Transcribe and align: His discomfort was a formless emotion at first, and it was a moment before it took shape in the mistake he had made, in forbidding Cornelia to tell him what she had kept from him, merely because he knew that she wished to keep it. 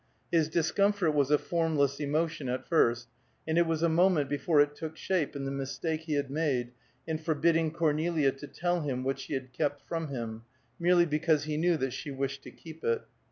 His 0.31 0.49
discomfort 0.49 1.13
was 1.13 1.29
a 1.29 1.37
formless 1.37 1.99
emotion 1.99 2.49
at 2.49 2.67
first, 2.67 3.07
and 3.47 3.55
it 3.59 3.67
was 3.67 3.83
a 3.83 3.87
moment 3.87 4.31
before 4.31 4.59
it 4.59 4.75
took 4.75 4.97
shape 4.97 5.35
in 5.35 5.45
the 5.45 5.51
mistake 5.51 6.05
he 6.05 6.13
had 6.15 6.31
made, 6.31 6.71
in 7.05 7.19
forbidding 7.19 7.69
Cornelia 7.69 8.31
to 8.31 8.47
tell 8.47 8.81
him 8.81 9.03
what 9.03 9.19
she 9.19 9.35
had 9.35 9.53
kept 9.53 9.87
from 9.87 10.07
him, 10.07 10.41
merely 10.79 11.05
because 11.05 11.43
he 11.43 11.55
knew 11.55 11.77
that 11.77 11.93
she 11.93 12.09
wished 12.09 12.41
to 12.41 12.49
keep 12.49 12.83
it. 12.83 13.03